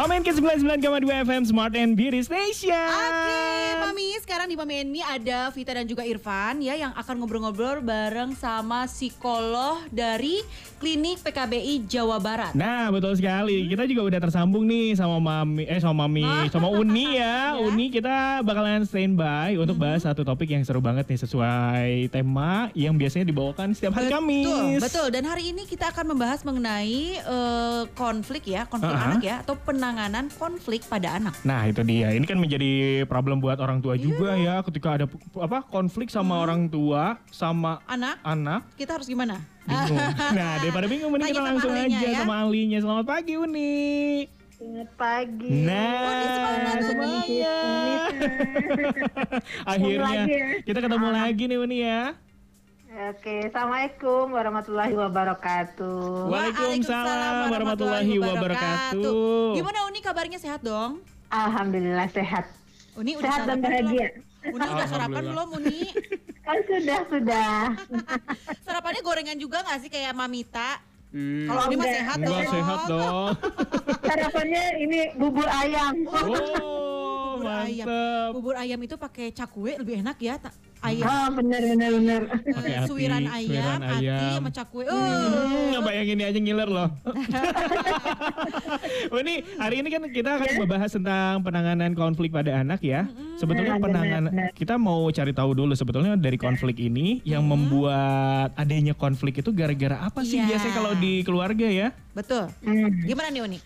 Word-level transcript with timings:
Mamen 0.00 0.24
ke 0.24 0.32
99,2 0.32 0.80
FM 1.28 1.42
Smart 1.44 1.76
and 1.76 1.92
Beauty 1.92 2.24
Station. 2.24 2.72
Oke, 2.72 3.44
Mami, 3.84 4.16
sekarang 4.16 4.48
di 4.48 4.56
Mami 4.56 4.80
ini 4.80 5.04
ada 5.04 5.52
Vita 5.52 5.76
dan 5.76 5.84
juga 5.84 6.08
Irfan 6.08 6.64
ya 6.64 6.72
yang 6.72 6.96
akan 6.96 7.20
ngobrol-ngobrol 7.20 7.84
bareng 7.84 8.32
sama 8.32 8.88
psikolog 8.88 9.84
dari 9.92 10.40
Klinik 10.80 11.20
PKBI 11.20 11.84
Jawa 11.84 12.16
Barat. 12.16 12.56
Nah, 12.56 12.88
betul 12.88 13.12
sekali. 13.12 13.68
Kita 13.68 13.84
juga 13.84 14.08
udah 14.08 14.20
tersambung 14.24 14.64
nih 14.64 14.96
sama 14.96 15.20
Mami 15.20 15.68
eh 15.68 15.76
sama 15.76 16.08
Mami, 16.08 16.24
sama 16.56 16.72
Uni 16.72 17.20
ya. 17.20 17.52
Ya. 17.52 17.60
Uni 17.60 17.92
kita 17.92 18.40
bakalan 18.40 18.88
standby 18.88 19.60
untuk 19.60 19.76
bahas 19.76 20.00
satu 20.00 20.24
topik 20.24 20.48
yang 20.48 20.64
seru 20.64 20.80
banget 20.80 21.12
nih 21.12 21.20
sesuai 21.20 22.08
tema 22.08 22.72
yang 22.72 22.96
biasanya 22.96 23.28
dibawakan 23.28 23.76
setiap 23.76 23.92
hari 23.92 24.08
Betul, 24.08 24.16
Kamis. 24.16 24.80
betul. 24.80 25.06
Dan 25.12 25.28
hari 25.28 25.52
ini 25.52 25.68
kita 25.68 25.92
akan 25.92 26.16
membahas 26.16 26.40
mengenai 26.40 27.20
eh, 27.20 27.82
konflik 27.92 28.48
ya, 28.48 28.64
konflik 28.64 28.96
Ah. 28.96 29.12
anak 29.12 29.20
ya, 29.20 29.44
atau 29.44 29.52
penanganan 29.90 30.30
konflik 30.30 30.86
pada 30.86 31.18
anak. 31.18 31.34
Nah 31.42 31.66
itu 31.66 31.82
dia, 31.82 32.14
ini 32.14 32.22
kan 32.22 32.38
menjadi 32.38 33.02
problem 33.10 33.42
buat 33.42 33.58
orang 33.58 33.82
tua 33.82 33.98
juga 33.98 34.38
Iya. 34.38 34.62
ya 34.62 34.62
ketika 34.62 34.88
ada 34.94 35.10
apa 35.34 35.66
konflik 35.66 36.06
sama 36.06 36.38
Hmm. 36.38 36.44
orang 36.46 36.62
tua 36.70 37.02
sama 37.26 37.82
Anak, 37.90 38.22
anak 38.22 38.70
kita 38.78 38.94
harus 38.94 39.10
gimana? 39.10 39.42
bingung. 39.66 39.98
nah 40.38 40.62
daripada 40.62 40.86
bingung 40.86 41.10
mending 41.10 41.34
kita 41.34 41.42
sama 41.42 41.48
langsung 41.50 41.72
ahlinya 41.74 41.98
aja 41.98 42.06
ya. 42.06 42.18
sama 42.22 42.34
ahlinya. 42.38 42.78
Selamat 42.78 43.06
pagi 43.10 43.34
Uni. 43.34 43.82
Selamat 44.54 44.90
pagi. 44.94 45.50
Nah 45.50 46.06
Uni. 46.06 46.82
semuanya. 46.86 47.58
Akhirnya 49.74 50.22
ya. 50.22 50.46
kita 50.62 50.78
ketemu 50.78 51.08
lagi 51.10 51.42
nih 51.44 51.58
Uni 51.58 51.78
ya. 51.82 52.02
Oke, 53.00 53.48
assalamualaikum 53.48 54.28
warahmatullahi 54.28 54.92
wabarakatuh. 54.92 56.28
Waalaikumsalam 56.28 57.48
warahmatullahi 57.48 58.12
wabarakatuh. 58.20 59.56
Gimana 59.56 59.88
Uni 59.88 60.04
kabarnya 60.04 60.36
sehat 60.36 60.60
dong? 60.60 61.00
Alhamdulillah 61.32 62.12
sehat. 62.12 62.44
Uni 62.92 63.16
udah 63.16 63.24
Sehat 63.24 63.48
dan 63.48 63.56
sarapan 63.56 63.64
bahagia. 63.64 63.88
belum? 63.88 64.52
Uni 64.52 64.66
udah 64.68 64.86
sarapan 64.86 65.22
belum 65.24 65.48
Uni? 65.56 65.80
Oh 66.50 66.58
sudah 66.66 67.00
sudah. 67.06 67.78
Sarapannya 68.66 69.00
gorengan 69.06 69.38
juga 69.38 69.62
gak 69.62 69.86
sih 69.86 69.90
kayak 69.92 70.10
Mamita? 70.10 70.82
Hmm. 71.14 71.46
Kalau 71.46 71.60
Uni 71.70 71.76
mah 71.78 71.86
sehat 71.86 72.18
dong. 72.18 72.42
sehat 72.42 72.80
dong. 72.84 73.26
Sarapannya 74.10 74.64
ini 74.76 75.00
bubur 75.14 75.46
ayam. 75.46 75.94
Oh, 76.04 77.38
Bubur 77.38 77.54
ayam. 77.54 77.86
Bubur 78.34 78.54
ayam 78.58 78.80
itu 78.82 78.98
pakai 78.98 79.30
cakwe 79.30 79.78
lebih 79.78 80.02
enak 80.02 80.18
ya, 80.18 80.36
tak? 80.36 80.50
Ayam. 80.80 81.04
Oh 81.04 81.28
benar 81.34 81.60
benar 81.62 81.90
benar. 81.92 82.22
Eh, 82.40 82.52
Pakai 82.52 82.72
hati, 82.74 82.88
suiran 82.88 83.22
ayam, 83.22 83.48
suiran 83.52 83.80
hati 83.82 84.04
ayam. 84.06 84.32
sama 84.34 84.50
cakwe. 84.50 84.82
Hmm, 84.84 85.70
Uh. 85.70 85.82
bayangin 85.82 86.16
ini 86.16 86.24
aja 86.24 86.38
ngiler 86.38 86.68
loh. 86.68 86.88
oh 89.10 89.18
ini 89.22 89.34
hari 89.56 89.80
ini 89.80 89.88
kan 89.88 90.02
kita 90.06 90.30
akan 90.36 90.50
membahas 90.58 90.90
tentang 90.90 91.40
penanganan 91.40 91.92
konflik 91.92 92.30
pada 92.30 92.52
anak 92.56 92.80
ya. 92.80 93.08
Sebetulnya 93.36 93.76
Benar, 93.76 93.84
penanganan 93.86 94.30
benar. 94.30 94.52
kita 94.52 94.74
mau 94.76 95.08
cari 95.08 95.32
tahu 95.32 95.50
dulu 95.54 95.72
sebetulnya 95.72 96.12
dari 96.14 96.36
konflik 96.36 96.76
ini 96.76 97.20
yang 97.22 97.40
membuat 97.42 98.52
adanya 98.54 98.92
konflik 98.92 99.36
itu 99.36 99.50
gara-gara 99.50 99.96
apa 99.98 100.20
sih 100.20 100.36
Iya. 100.38 100.48
biasanya 100.50 100.74
kalau 100.74 100.92
di 100.94 101.12
keluarga 101.22 101.66
ya? 101.66 101.88
Betul. 102.10 102.48
Hmm. 102.60 102.88
Gimana 103.02 103.28
nih 103.30 103.42
Uni? 103.42 103.58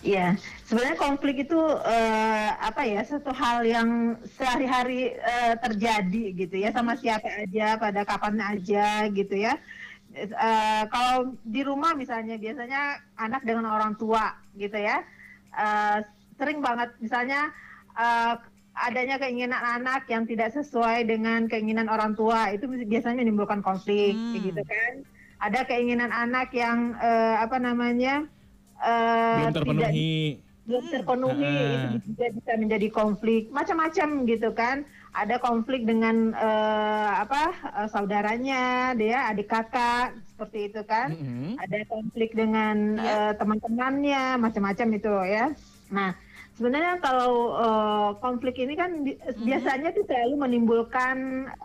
Ya, 0.00 0.32
sebenarnya 0.64 0.96
konflik 0.96 1.44
itu 1.44 1.60
eh, 1.84 2.50
apa 2.56 2.88
ya 2.88 3.04
satu 3.04 3.36
hal 3.36 3.68
yang 3.68 4.16
sehari-hari 4.32 5.12
eh, 5.12 5.54
terjadi 5.60 6.24
gitu 6.32 6.56
ya 6.56 6.72
sama 6.72 6.96
siapa 6.96 7.28
aja 7.28 7.76
pada 7.76 8.08
kapan 8.08 8.40
aja 8.40 9.04
gitu 9.12 9.36
ya. 9.36 9.60
Eh, 10.16 10.82
kalau 10.88 11.36
di 11.44 11.60
rumah 11.60 11.92
misalnya 11.92 12.40
biasanya 12.40 12.98
anak 13.14 13.44
dengan 13.46 13.68
orang 13.70 13.94
tua 13.94 14.34
gitu 14.58 14.74
ya 14.74 15.06
eh, 15.54 16.02
sering 16.34 16.58
banget 16.58 16.90
misalnya 16.98 17.52
eh, 17.94 18.34
adanya 18.74 19.20
keinginan 19.20 19.60
anak 19.60 20.08
yang 20.08 20.24
tidak 20.24 20.50
sesuai 20.50 21.04
dengan 21.04 21.44
keinginan 21.46 21.86
orang 21.86 22.16
tua 22.16 22.50
itu 22.50 22.64
biasanya 22.88 23.20
menimbulkan 23.20 23.60
konflik 23.60 24.16
Hmm. 24.16 24.40
gitu 24.40 24.62
kan. 24.64 25.04
Ada 25.44 25.68
keinginan 25.68 26.08
anak 26.08 26.50
yang 26.56 26.96
eh, 26.96 27.36
apa 27.36 27.60
namanya 27.60 28.24
eh, 28.82 29.36
Belum 29.36 29.46
tidak 29.46 29.56
terpenuhi. 29.56 30.14
belum 30.60 30.84
terpenuhi 30.86 31.42
Ah. 31.42 31.90
itu 31.90 32.06
juga 32.06 32.26
bisa 32.30 32.52
menjadi 32.54 32.88
konflik 32.90 33.42
macam-macam 33.50 34.08
gitu 34.24 34.48
kan 34.52 34.76
ada 35.10 35.36
konflik 35.36 35.82
dengan 35.82 36.30
eh, 36.32 37.10
apa 37.18 37.42
eh, 37.74 37.88
saudaranya 37.88 38.62
dia 38.94 39.26
adik 39.26 39.46
kakak 39.46 40.14
seperti 40.30 40.70
itu 40.70 40.80
kan 40.84 41.10
Mm-mm. 41.10 41.58
ada 41.58 41.78
konflik 41.84 42.30
dengan 42.32 42.76
Iya. 42.96 43.10
eh, 43.10 43.32
teman-temannya 43.34 44.22
macam-macam 44.36 44.88
itu 44.92 45.14
ya 45.26 45.46
nah 45.90 46.14
sebenarnya 46.54 46.94
kalau 46.98 47.32
eh, 47.56 48.10
konflik 48.16 48.54
ini 48.56 48.74
kan 48.74 49.02
bi- 49.02 49.18
biasanya 49.40 49.90
tuh 49.90 50.06
selalu 50.06 50.34
menimbulkan 50.38 51.16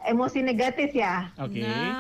emosi 0.04 0.42
negatif 0.42 0.90
ya 0.92 1.30
Oke. 1.38 1.62
Nah, 1.62 1.94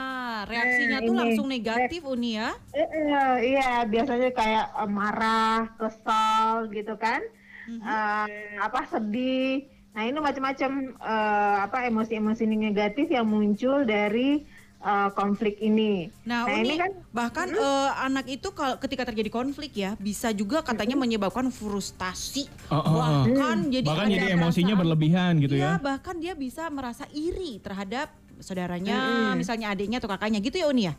reaksinya 0.45 0.89
Nah, 0.95 1.01
tuh 1.01 1.11
ini. 1.11 1.19
langsung 1.19 1.47
negatif 1.47 2.01
Uni 2.03 2.31
ya. 2.35 2.53
Eh, 2.71 2.81
eh, 2.81 3.33
iya 3.47 3.69
biasanya 3.83 4.29
kayak 4.31 4.65
eh, 4.75 4.89
marah, 4.89 5.59
kesal 5.75 6.45
gitu 6.69 6.95
kan, 6.95 7.21
Mhm. 7.65 7.81
Eh, 7.81 8.27
apa 8.59 8.85
sedih. 8.85 9.65
Nah 9.91 10.03
ini 10.03 10.19
macam-macam 10.19 10.71
eh, 10.93 11.57
apa 11.61 11.77
emosi-emosi 11.83 12.43
negatif 12.45 13.09
yang 13.09 13.25
muncul 13.25 13.83
dari 13.83 14.45
eh, 14.77 15.09
konflik 15.11 15.57
ini. 15.59 16.13
Nah, 16.23 16.45
Nah, 16.45 16.53
Uni 16.53 16.61
ini 16.63 16.75
kan 16.75 16.91
bahkan 17.09 17.49
eh, 17.49 17.91
anak 17.97 18.29
itu 18.29 18.51
kalau 18.51 18.77
ketika 18.77 19.01
terjadi 19.03 19.33
konflik 19.33 19.73
ya 19.73 19.97
bisa 19.97 20.29
juga 20.29 20.61
katanya 20.61 20.93
menyebabkan 20.93 21.49
frustasi. 21.49 22.45
Oh, 22.67 22.77
oh, 22.77 22.93
oh. 22.93 23.01
Bahkan 23.25 23.57
jadi 23.71 23.87
Bahkan 23.87 24.05
ada 24.05 24.13
jadi 24.13 24.27
emosinya 24.31 24.45
perasaan- 24.67 24.79
berlebihan 24.79 25.31
gitu 25.39 25.53
Iya, 25.55 25.65
ya. 25.67 25.81
bahkan 25.81 26.15
dia 26.15 26.33
bisa 26.33 26.69
merasa 26.69 27.09
iri 27.09 27.57
terhadap 27.57 28.13
saudaranya, 28.39 29.31
misalnya 29.35 29.71
adiknya 29.71 29.99
atau 29.99 30.11
kakaknya 30.11 30.39
gitu 30.43 30.59
ya 30.63 30.67
Uni 30.71 30.83
ya. 30.89 30.93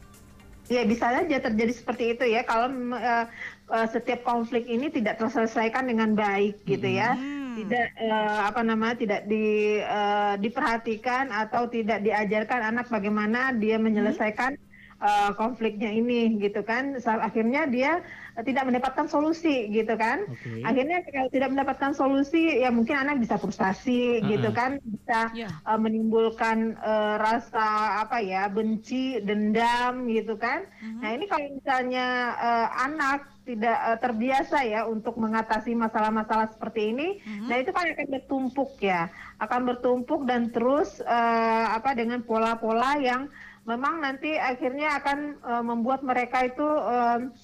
Ya 0.66 0.82
bisa 0.82 1.14
saja 1.14 1.38
terjadi 1.38 1.70
seperti 1.70 2.18
itu 2.18 2.24
ya 2.26 2.42
kalau 2.42 2.66
eh, 2.98 3.24
eh, 3.70 3.86
setiap 3.86 4.26
konflik 4.26 4.66
ini 4.66 4.90
tidak 4.90 5.22
terselesaikan 5.22 5.86
dengan 5.86 6.18
baik 6.18 6.58
gitu 6.66 6.90
ya. 6.90 7.14
Hmm. 7.14 7.54
Tidak 7.56 7.86
eh, 8.02 8.40
apa 8.50 8.60
namanya 8.66 8.98
tidak 8.98 9.20
di, 9.30 9.78
eh, 9.78 10.34
diperhatikan 10.42 11.30
atau 11.30 11.70
tidak 11.70 12.02
diajarkan 12.02 12.74
anak 12.74 12.90
bagaimana 12.90 13.54
dia 13.54 13.78
menyelesaikan 13.78 14.58
eh, 15.00 15.30
konfliknya 15.36 15.90
ini 15.92 16.36
gitu 16.40 16.60
kan. 16.62 16.96
Akhirnya 17.00 17.68
dia 17.68 18.00
eh, 18.36 18.44
tidak 18.44 18.68
mendapatkan 18.68 19.06
solusi 19.06 19.68
gitu 19.70 19.94
kan. 19.96 20.24
Oke. 20.28 20.62
Akhirnya 20.62 21.04
kalau 21.08 21.28
tidak 21.30 21.48
mendapatkan 21.52 21.92
solusi 21.92 22.60
ya 22.60 22.68
mungkin 22.72 22.96
anak 22.96 23.20
bisa 23.20 23.36
frustasi 23.36 24.20
gitu 24.24 24.50
Uh-uh. 24.50 24.56
kan, 24.56 24.70
bisa 24.80 25.18
Ya. 25.34 25.48
uh, 25.64 25.78
menimbulkan 25.78 26.78
uh, 26.82 27.16
rasa 27.18 28.02
apa 28.04 28.20
ya 28.20 28.48
benci, 28.50 29.22
dendam 29.22 30.06
gitu 30.10 30.34
kan. 30.36 30.66
Nah 31.02 31.14
ini 31.14 31.24
kalau 31.30 31.46
misalnya 31.56 32.06
uh, 32.36 32.68
anak 32.84 33.30
tidak 33.46 33.78
uh, 33.86 33.98
terbiasa 34.02 34.66
ya 34.66 34.82
untuk 34.84 35.14
mengatasi 35.14 35.78
masalah-masalah 35.78 36.50
seperti 36.50 36.90
ini, 36.90 37.08
nah 37.46 37.54
itu 37.54 37.70
kan 37.70 37.86
akan 37.86 38.08
bertumpuk 38.18 38.74
ya, 38.82 39.06
akan 39.38 39.60
bertumpuk 39.70 40.26
dan 40.26 40.50
terus 40.50 40.98
uh, 41.06 41.64
apa 41.70 41.94
dengan 41.94 42.26
pola-pola 42.26 42.98
yang 42.98 43.30
memang 43.66 44.00
nanti 44.00 44.38
akhirnya 44.38 45.02
akan 45.02 45.18
uh, 45.42 45.62
membuat 45.66 46.00
mereka 46.06 46.46
itu 46.46 46.64
um, 46.64 47.34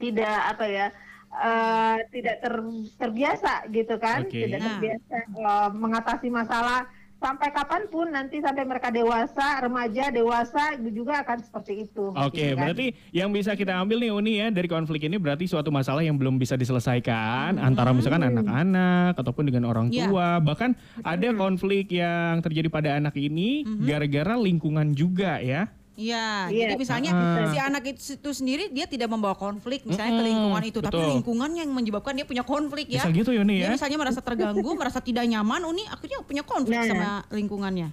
tidak 0.00 0.56
apa 0.56 0.64
ya 0.64 0.86
eh, 1.30 1.96
tidak 2.08 2.40
ter- 2.40 2.88
terbiasa 2.96 3.68
gitu 3.68 4.00
kan 4.00 4.24
Oke. 4.24 4.32
tidak 4.32 4.58
Nah. 4.58 4.66
terbiasa 4.72 5.14
eh, 5.28 5.68
mengatasi 5.76 6.28
masalah 6.32 6.88
sampai 7.20 7.52
kapan 7.52 7.84
pun 7.86 8.08
nanti 8.08 8.40
sampai 8.40 8.64
mereka 8.64 8.88
dewasa 8.88 9.60
remaja 9.60 10.08
dewasa 10.08 10.62
juga 10.82 11.20
akan 11.20 11.38
seperti 11.38 11.84
itu 11.84 12.08
Oke, 12.16 12.40
gitu 12.40 12.56
kan. 12.56 12.64
berarti 12.64 12.86
yang 13.12 13.28
bisa 13.28 13.52
kita 13.52 13.76
ambil 13.76 14.00
nih 14.00 14.10
Uni 14.10 14.32
ya 14.40 14.48
dari 14.48 14.66
konflik 14.66 15.04
ini 15.04 15.20
berarti 15.20 15.44
suatu 15.44 15.68
masalah 15.68 16.00
yang 16.00 16.16
belum 16.16 16.40
bisa 16.40 16.56
diselesaikan 16.56 17.60
antara 17.60 17.92
misalkan 17.92 18.24
anak-anak 18.24 19.20
ataupun 19.20 19.44
dengan 19.44 19.68
orang 19.68 19.92
Iya. 19.92 20.08
tua. 20.08 20.40
Bahkan 20.40 20.70
ada 21.02 21.28
konflik 21.34 21.92
yang 21.92 22.40
terjadi 22.40 22.72
pada 22.72 22.96
anak 22.96 23.12
ini 23.14 23.62
gara-gara 23.84 24.34
lingkungan 24.34 24.94
juga 24.94 25.36
ya. 25.38 25.68
Iya, 26.00 26.48
Iya. 26.48 26.60
jadi 26.64 26.74
misalnya 26.74 27.10
Ah. 27.12 27.44
si 27.46 27.58
anak 27.60 27.82
itu, 27.84 28.00
itu 28.16 28.30
sendiri 28.32 28.64
dia 28.72 28.88
tidak 28.88 29.12
membawa 29.12 29.36
konflik 29.36 29.84
misalnya 29.84 30.16
ke 30.16 30.22
Mm-mm, 30.24 30.30
lingkungan 30.32 30.62
itu, 30.64 30.78
tapi 30.80 30.96
betul. 30.96 31.10
lingkungan 31.12 31.50
yang 31.52 31.68
menyebabkan 31.68 32.16
dia 32.16 32.24
punya 32.24 32.40
konflik 32.42 32.88
ya. 32.88 33.04
Bisa 33.04 33.12
gitu 33.12 33.30
ya 33.30 33.44
Uni 33.44 33.60
Dia 33.60 33.68
ya. 33.68 33.70
misalnya 33.70 33.98
merasa 34.00 34.20
terganggu, 34.24 34.70
merasa 34.80 34.98
tidak 34.98 35.28
nyaman, 35.28 35.60
Uni 35.62 35.84
akhirnya 35.84 36.24
punya 36.24 36.40
konflik 36.42 36.80
Nah. 36.80 36.88
sama 36.88 37.10
lingkungannya. 37.28 37.88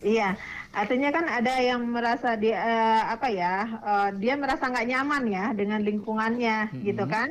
Iya, 0.00 0.32
artinya 0.72 1.12
kan 1.12 1.28
ada 1.28 1.54
yang 1.60 1.84
merasa 1.84 2.32
dia 2.34 2.56
eh, 2.56 3.02
apa 3.06 3.28
ya, 3.28 3.54
eh, 3.68 4.08
dia 4.16 4.32
merasa 4.36 4.64
nggak 4.64 4.88
nyaman 4.88 5.22
ya 5.28 5.44
dengan 5.52 5.80
lingkungannya 5.80 6.56
gitu 6.84 7.04
kan, 7.04 7.28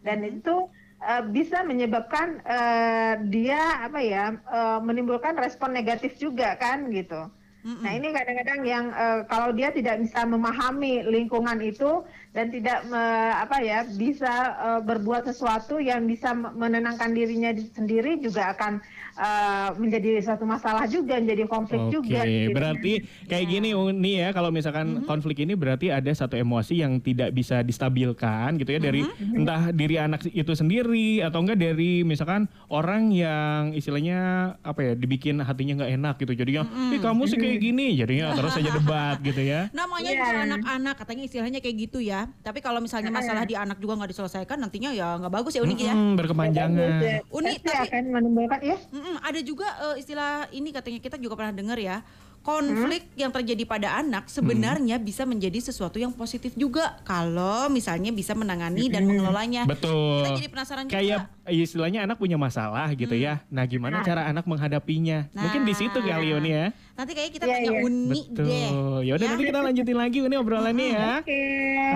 dan 0.00 0.20
itu 0.22 0.68
eh, 1.00 1.22
bisa 1.26 1.64
menyebabkan 1.64 2.44
eh, 2.44 3.14
dia 3.26 3.88
apa 3.88 4.00
ya 4.00 4.36
eh, 4.36 4.78
menimbulkan 4.80 5.32
respon 5.34 5.72
negatif 5.72 6.16
juga 6.16 6.56
kan 6.56 6.88
gitu. 6.88 7.28
Nah 7.60 7.92
ini 7.92 8.08
kadang-kadang 8.16 8.60
yang 8.64 8.86
eh, 8.88 9.20
kalau 9.28 9.52
dia 9.52 9.68
tidak 9.68 10.00
bisa 10.00 10.24
memahami 10.24 11.04
lingkungan 11.04 11.60
itu 11.60 12.00
dan 12.30 12.46
tidak 12.46 12.86
me- 12.86 12.98
apa 13.34 13.58
ya 13.58 13.82
bisa 13.88 14.30
eh, 14.56 14.80
berbuat 14.80 15.26
sesuatu 15.26 15.76
yang 15.76 16.04
bisa 16.04 16.30
me- 16.30 16.54
menenangkan 16.56 17.10
dirinya 17.10 17.50
di- 17.50 17.66
sendiri 17.66 18.18
juga 18.18 18.54
akan 18.54 18.78
eh, 19.12 19.68
menjadi 19.76 20.22
satu 20.24 20.44
masalah 20.44 20.86
juga, 20.86 21.18
menjadi 21.18 21.44
konflik 21.44 21.82
Oke, 21.82 21.92
juga. 21.92 22.22
gitu. 22.22 22.54
berarti 22.54 22.92
kayak 23.26 23.46
gini 23.48 23.68
Uni 23.72 24.16
ya 24.16 24.30
kalau 24.30 24.48
misalkan 24.48 25.02
konflik 25.04 25.38
ini 25.38 25.52
berarti 25.52 25.90
ada 25.90 26.08
satu 26.08 26.34
emosi 26.34 26.78
yang 26.78 26.98
tidak 26.98 27.30
bisa 27.30 27.60
distabilkan 27.60 28.56
gitu 28.56 28.70
ya 28.70 28.80
dari 28.80 29.02
entah 29.20 29.70
diri 29.70 29.98
anak 29.98 30.22
itu 30.24 30.52
sendiri 30.52 31.20
atau 31.20 31.42
enggak 31.42 31.58
dari 31.58 32.00
misalkan 32.00 32.46
orang 32.68 33.10
yang 33.10 33.74
istilahnya 33.74 34.18
apa 34.62 34.80
ya 34.80 34.92
dibikin 34.94 35.40
hatinya 35.40 35.82
nggak 35.82 35.92
enak 35.92 36.14
gitu 36.16 36.32
jadinya, 36.34 36.62
"Ih, 36.94 37.00
kamu 37.00 37.22
sih 37.26 37.36
kayak 37.36 37.58
gini." 37.58 37.86
Jadinya 37.92 38.32
terus 38.32 38.54
aja 38.54 38.70
debat 38.70 39.18
gitu 39.20 39.42
ya. 39.42 39.66
Namanya 39.72 40.06
Iya. 40.06 40.20
juga 40.22 40.38
anak-anak 40.46 40.94
katanya 40.96 41.22
istilahnya 41.24 41.58
kayak 41.58 41.76
gitu 41.82 41.98
ya. 41.98 42.19
Tapi 42.40 42.58
kalau 42.58 42.80
misalnya 42.80 43.08
masalah 43.08 43.44
di 43.44 43.54
anak 43.54 43.78
juga 43.78 43.94
nggak 43.94 44.10
diselesaikan 44.10 44.56
nantinya 44.56 44.90
ya 44.90 45.16
nggak 45.16 45.32
bagus 45.32 45.52
ya 45.54 45.62
Uni 45.62 45.76
ya. 45.76 45.94
Mm-mm, 45.94 46.16
berkepanjangan. 46.16 46.90
Uni, 47.30 47.54
Pasti 47.54 47.66
tapi- 47.66 47.88
akan 47.88 48.02
menimbulkan 48.10 48.60
ya. 48.60 48.76
Mm-mm, 48.90 49.16
ada 49.20 49.40
juga 49.40 49.68
eh, 49.88 50.00
istilah 50.00 50.30
ini 50.50 50.68
katanya 50.70 50.98
kita 50.98 51.16
juga 51.16 51.34
pernah 51.36 51.52
dengar 51.52 51.78
ya. 51.78 52.02
Konflik 52.40 53.04
yang 53.14 53.28
terjadi 53.28 53.68
pada 53.68 54.00
anak 54.00 54.24
sebenarnya 54.26 54.96
bisa 54.96 55.28
menjadi 55.28 55.60
sesuatu 55.60 56.00
yang 56.00 56.08
positif 56.08 56.56
juga 56.56 56.96
kalau 57.04 57.68
misalnya 57.68 58.08
bisa 58.10 58.32
menangani 58.32 58.88
dan 58.88 59.04
mengelolanya. 59.04 59.68
Betul. 59.68 60.24
Kita 60.24 60.30
jadi 60.40 60.48
penasaran 60.48 60.84
juga. 60.88 60.96
Kayak 60.96 61.18
istilahnya 61.46 62.00
anak 62.08 62.16
punya 62.16 62.40
masalah 62.40 62.88
gitu 62.96 63.12
ya. 63.12 63.44
Nah, 63.52 63.68
gimana 63.68 64.00
cara 64.00 64.24
anak 64.24 64.48
menghadapinya? 64.48 65.28
Mungkin 65.36 65.68
di 65.68 65.74
situ 65.76 65.98
kali 66.00 66.32
Uni 66.32 66.50
ya. 66.50 66.66
Nanti 66.96 67.12
kayaknya 67.12 67.32
kita 67.32 67.44
Iya, 67.44 67.54
tanya 67.56 67.70
iya. 67.72 67.80
Uni 67.80 68.20
deh. 68.28 68.32
Betul. 68.32 68.98
Ya 69.04 69.12
udah 69.16 69.24
Ya. 69.24 69.30
nanti 69.32 69.44
kita 69.44 69.60
lanjutin 69.60 69.96
lagi 69.96 70.18
Uni 70.20 70.34
obrolannya 70.36 70.86
ya. 70.90 71.10
Oke. 71.20 71.40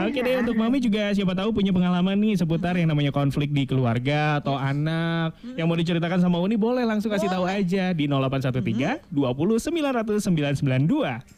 Oke 0.04 0.18
deh 0.20 0.34
untuk 0.40 0.56
Mami 0.56 0.78
juga 0.78 1.12
siapa 1.12 1.32
tahu 1.32 1.52
punya 1.52 1.72
pengalaman 1.72 2.16
nih 2.18 2.36
seputar 2.36 2.76
yang 2.76 2.88
namanya 2.88 3.12
konflik 3.14 3.48
di 3.48 3.64
keluarga 3.64 4.40
atau 4.40 4.56
anak 4.56 5.32
yang 5.54 5.64
mau 5.64 5.76
diceritakan 5.76 6.18
sama 6.18 6.36
Uni 6.36 6.56
boleh 6.56 6.84
langsung 6.84 7.08
kasih 7.08 7.28
tahu 7.28 7.48
aja 7.48 7.92
di 7.92 8.04
0813 8.04 9.08
20 9.08 9.60
900 9.60 10.33
992. 10.36 11.24